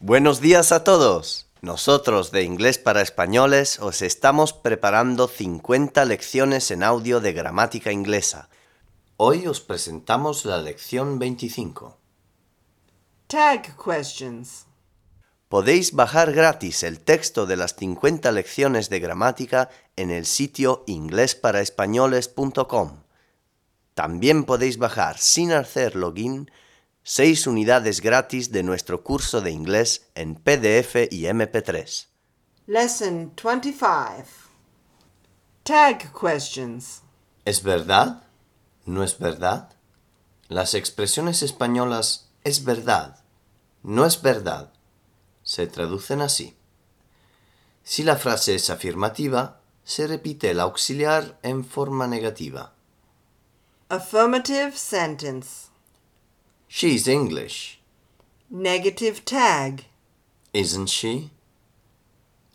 Buenos 0.00 0.40
días 0.40 0.70
a 0.70 0.84
todos. 0.84 1.48
Nosotros 1.60 2.30
de 2.30 2.44
Inglés 2.44 2.78
para 2.78 3.02
Españoles 3.02 3.80
os 3.80 4.00
estamos 4.00 4.52
preparando 4.52 5.26
50 5.26 6.04
lecciones 6.04 6.70
en 6.70 6.84
audio 6.84 7.18
de 7.18 7.32
gramática 7.32 7.90
inglesa. 7.90 8.48
Hoy 9.16 9.48
os 9.48 9.60
presentamos 9.60 10.44
la 10.44 10.58
lección 10.58 11.18
25. 11.18 11.98
Tag 13.26 13.76
questions. 13.76 14.66
Podéis 15.48 15.92
bajar 15.92 16.32
gratis 16.32 16.84
el 16.84 17.00
texto 17.00 17.46
de 17.46 17.56
las 17.56 17.74
50 17.74 18.30
lecciones 18.30 18.90
de 18.90 19.00
gramática 19.00 19.68
en 19.96 20.12
el 20.12 20.26
sitio 20.26 20.84
inglesparaespañoles.com. 20.86 23.02
También 23.94 24.44
podéis 24.44 24.78
bajar 24.78 25.18
sin 25.18 25.50
hacer 25.50 25.96
login 25.96 26.48
6 27.10 27.46
unidades 27.46 28.02
gratis 28.02 28.52
de 28.52 28.62
nuestro 28.62 29.02
curso 29.02 29.40
de 29.40 29.50
inglés 29.50 30.10
en 30.14 30.34
PDF 30.34 31.10
y 31.10 31.22
MP3. 31.22 32.06
Lesson 32.66 33.32
25. 33.34 34.26
Tag 35.62 36.12
questions. 36.12 37.00
¿Es 37.46 37.62
verdad? 37.62 38.24
¿No 38.84 39.02
es 39.02 39.18
verdad? 39.18 39.70
Las 40.48 40.74
expresiones 40.74 41.42
españolas 41.42 42.28
es 42.44 42.64
verdad, 42.64 43.24
no 43.82 44.04
es 44.04 44.20
verdad, 44.20 44.74
se 45.42 45.66
traducen 45.66 46.20
así. 46.20 46.58
Si 47.84 48.02
la 48.02 48.16
frase 48.16 48.54
es 48.54 48.68
afirmativa, 48.68 49.62
se 49.82 50.06
repite 50.06 50.50
el 50.50 50.60
auxiliar 50.60 51.38
en 51.42 51.64
forma 51.64 52.06
negativa. 52.06 52.74
Affirmative 53.88 54.72
sentence. 54.76 55.68
She's 56.68 57.08
English, 57.08 57.80
Negative 58.50 59.24
tag. 59.24 59.84
isn't 60.52 60.88
she? 60.88 61.30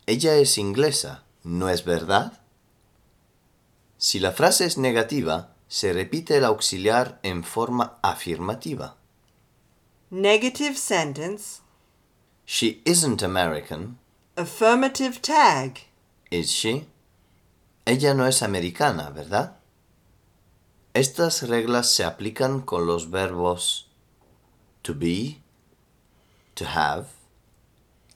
Ella 0.07 0.35
es 0.35 0.57
inglesa, 0.57 1.23
¿no 1.43 1.69
es 1.69 1.83
verdad? 1.85 2.39
Si 3.97 4.19
la 4.19 4.31
frase 4.31 4.65
es 4.65 4.77
negativa, 4.77 5.55
se 5.67 5.93
repite 5.93 6.37
el 6.37 6.45
auxiliar 6.45 7.19
en 7.23 7.43
forma 7.43 7.97
afirmativa. 8.01 8.95
Negative 10.09 10.75
sentence. 10.77 11.61
She 12.45 12.81
isn't 12.85 13.23
American, 13.23 13.97
Affirmative 14.35 15.21
tag. 15.21 15.79
is 16.31 16.49
she? 16.51 16.87
Ella 17.85 18.13
no 18.13 18.25
es 18.27 18.41
americana, 18.43 19.09
¿verdad? 19.11 19.57
Estas 20.93 21.43
reglas 21.47 21.91
se 21.91 22.03
aplican 22.03 22.61
con 22.61 22.85
los 22.85 23.09
verbos 23.09 23.89
to 24.83 24.93
be, 24.93 25.39
to 26.55 26.65
have, 26.65 27.09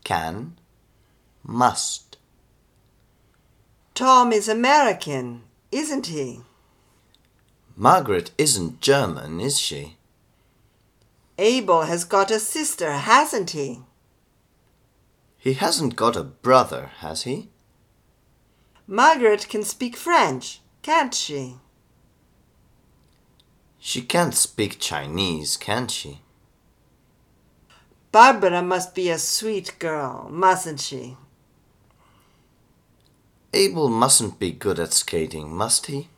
can, 0.03 0.57
must. 1.43 2.17
Tom 3.95 4.31
is 4.31 4.47
American, 4.47 5.43
isn't 5.71 6.07
he? 6.07 6.41
Margaret 7.75 8.31
isn't 8.37 8.81
German, 8.81 9.39
is 9.39 9.59
she? 9.59 9.97
Abel 11.37 11.83
has 11.83 12.03
got 12.03 12.31
a 12.31 12.39
sister, 12.39 12.91
hasn't 12.91 13.51
he? 13.51 13.81
He 15.37 15.53
hasn't 15.53 15.95
got 15.95 16.15
a 16.15 16.23
brother, 16.23 16.91
has 16.97 17.23
he? 17.23 17.49
Margaret 18.87 19.47
can 19.47 19.63
speak 19.63 19.95
French, 19.95 20.61
can't 20.81 21.13
she? 21.13 21.55
She 23.77 24.01
can't 24.01 24.33
speak 24.33 24.79
Chinese, 24.79 25.57
can 25.57 25.87
she? 25.87 26.21
Barbara 28.11 28.61
must 28.61 28.95
be 28.95 29.09
a 29.09 29.17
sweet 29.17 29.77
girl, 29.79 30.27
mustn't 30.31 30.79
she? 30.79 31.17
Abel 33.53 33.89
mustn't 33.89 34.39
be 34.39 34.51
good 34.51 34.79
at 34.79 34.93
skating, 34.93 35.53
must 35.53 35.87
he? 35.87 36.09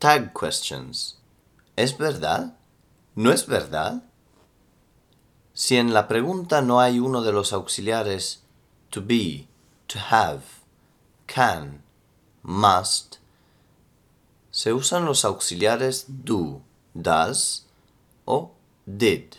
Tag 0.00 0.34
questions. 0.34 1.14
¿Es 1.76 1.92
verdad? 1.92 2.54
¿No 3.16 3.30
es 3.30 3.46
verdad? 3.46 4.02
Si 5.54 5.76
en 5.76 5.92
la 5.92 6.08
pregunta 6.08 6.60
no 6.60 6.80
hay 6.80 6.98
uno 6.98 7.22
de 7.22 7.32
los 7.32 7.52
auxiliares 7.52 8.38
to 8.90 9.00
be, 9.00 9.46
to 9.86 9.98
have, 9.98 10.42
can, 11.26 11.82
must, 12.42 13.18
se 14.50 14.72
usan 14.72 15.04
los 15.04 15.24
auxiliares 15.24 16.04
do, 16.08 16.62
does 16.94 17.64
o 18.26 18.50
did. 18.96 19.38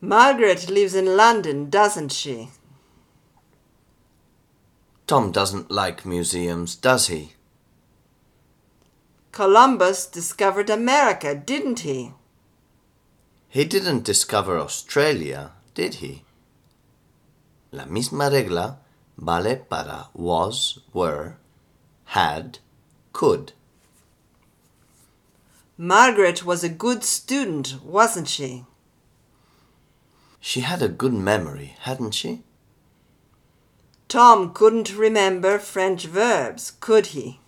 Margaret 0.00 0.68
lives 0.70 0.94
in 0.94 1.16
London, 1.16 1.70
doesn't 1.70 2.12
she? 2.12 2.50
Tom 5.06 5.32
doesn't 5.32 5.70
like 5.70 6.04
museums, 6.04 6.74
does 6.74 7.08
he? 7.08 7.32
Columbus 9.32 10.06
discovered 10.06 10.70
America, 10.70 11.34
didn't 11.34 11.80
he? 11.80 12.12
He 13.48 13.64
didn't 13.64 14.04
discover 14.04 14.58
Australia, 14.58 15.52
did 15.74 15.94
he? 15.94 16.24
La 17.70 17.84
misma 17.84 18.30
regla 18.30 18.78
vale 19.16 19.56
para 19.56 20.08
was, 20.14 20.80
were, 20.92 21.36
had, 22.06 22.58
could. 23.12 23.52
Margaret 25.78 26.44
was 26.44 26.64
a 26.64 26.70
good 26.70 27.04
student, 27.04 27.76
wasn't 27.82 28.28
she? 28.28 28.64
She 30.40 30.60
had 30.60 30.80
a 30.80 30.88
good 30.88 31.12
memory, 31.12 31.76
hadn't 31.80 32.12
she? 32.12 32.42
Tom 34.08 34.54
couldn't 34.54 34.96
remember 34.96 35.58
French 35.58 36.06
verbs, 36.06 36.72
could 36.80 37.06
he? 37.06 37.40